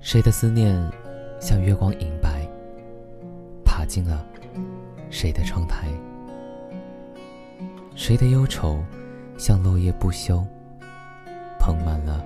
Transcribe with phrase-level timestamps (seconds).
[0.00, 0.74] 谁的思念
[1.40, 2.48] 像月光银白，
[3.64, 4.24] 爬进了
[5.10, 5.88] 谁的窗台？
[7.94, 8.82] 谁的忧愁
[9.36, 10.42] 像落叶不休，
[11.58, 12.24] 捧满了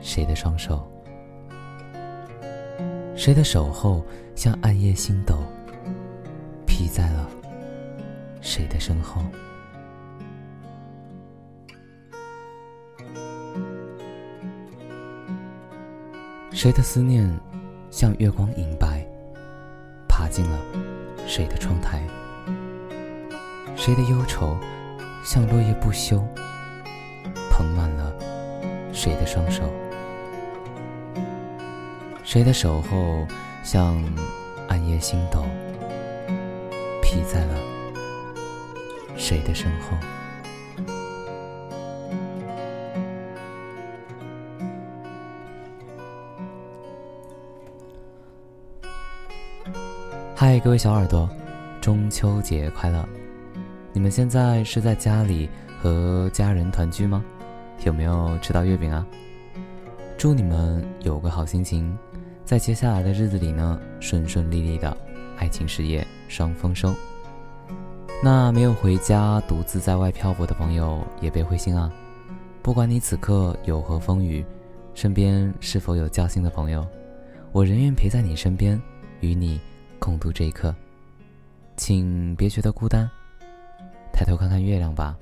[0.00, 0.88] 谁的双手？
[3.16, 4.02] 谁的守候
[4.34, 5.34] 像暗夜星斗，
[6.64, 7.28] 披在了
[8.40, 9.20] 谁的身后？
[16.62, 17.26] 谁的思念
[17.90, 19.02] 像月光银白，
[20.06, 20.58] 爬进了
[21.26, 22.02] 谁的窗台？
[23.74, 24.58] 谁的忧愁
[25.24, 26.22] 像落叶不休，
[27.50, 28.12] 捧满了
[28.92, 29.62] 谁的双手？
[32.24, 33.26] 谁的守候
[33.62, 33.96] 像
[34.68, 35.42] 暗夜星斗，
[37.00, 37.54] 披在了
[39.16, 39.96] 谁的身后？
[50.42, 51.28] 嗨，各位小耳朵，
[51.82, 53.06] 中秋节快乐！
[53.92, 55.46] 你们现在是在家里
[55.78, 57.22] 和家人团聚吗？
[57.84, 59.06] 有没有吃到月饼啊？
[60.16, 61.94] 祝你们有个好心情，
[62.42, 64.96] 在接下来的日子里呢，顺顺利利的，
[65.36, 66.94] 爱情事业双丰收。
[68.24, 71.92] 那没有回家，独自在外漂泊的朋友也别灰心啊！
[72.62, 74.42] 不管你此刻有何风雨，
[74.94, 76.82] 身边是否有交心的朋友，
[77.52, 78.80] 我仍愿陪在你身边，
[79.20, 79.60] 与你。
[80.00, 80.74] 共度这一刻，
[81.76, 83.08] 请别觉得孤单，
[84.12, 85.16] 抬头看看月亮吧，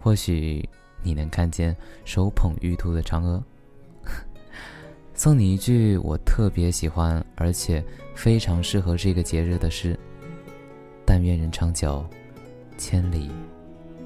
[0.00, 0.66] 或许
[1.02, 3.42] 你能看见手捧玉兔的嫦娥。
[5.12, 7.84] 送你一句我特别喜欢，而且
[8.14, 9.98] 非常适合这个节日的诗：
[11.04, 12.06] 但愿人长久，
[12.78, 13.28] 千里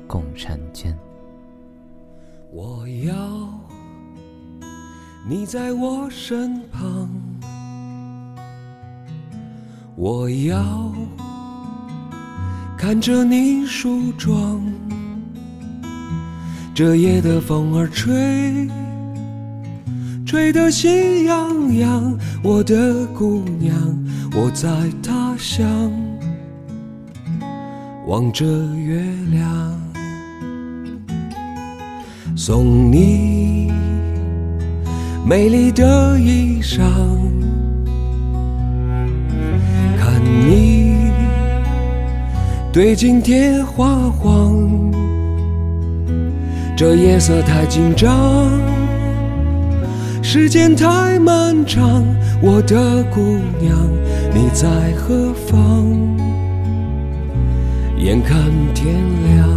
[0.06, 0.98] 共婵娟。
[2.50, 3.60] 我要
[5.28, 6.95] 你在我身旁。
[9.98, 10.92] 我要
[12.76, 14.60] 看着你梳妆，
[16.74, 18.68] 这夜的风儿吹，
[20.26, 22.18] 吹得心痒痒。
[22.42, 23.74] 我的姑娘，
[24.34, 24.68] 我在
[25.02, 25.90] 他乡
[28.06, 28.44] 望着
[28.74, 29.80] 月亮，
[32.36, 33.72] 送你
[35.26, 36.84] 美丽的衣裳。
[42.76, 44.92] 对镜贴花黄，
[46.76, 48.50] 这夜色太紧张，
[50.22, 52.04] 时间太漫长。
[52.42, 53.74] 我的姑娘，
[54.34, 55.86] 你在何方？
[57.96, 58.38] 眼看
[58.74, 58.94] 天
[59.24, 59.48] 亮，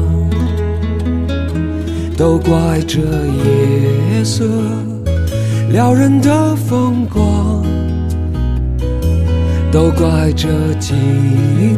[2.16, 4.46] 都怪这夜色
[5.74, 7.66] 撩人的风光。
[9.74, 10.48] 都怪这
[10.80, 10.94] 吉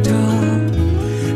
[0.04, 0.12] 他